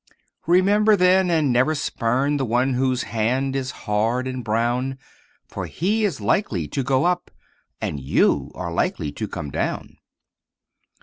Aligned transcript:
Remember, 0.47 0.95
then, 0.95 1.29
and 1.29 1.53
never 1.53 1.75
spurn 1.75 2.37
The 2.37 2.43
one 2.45 2.73
whose 2.73 3.03
hand 3.03 3.55
is 3.55 3.69
hard 3.85 4.25
and 4.27 4.43
brown, 4.43 4.97
For 5.47 5.67
he 5.67 6.05
is 6.05 6.19
likely 6.19 6.67
to 6.69 6.81
go 6.81 7.05
up, 7.05 7.29
And 7.79 7.99
you 7.99 8.49
are 8.55 8.73
likely 8.73 9.11
to 9.11 9.27
come 9.27 9.51
down. 9.51 9.97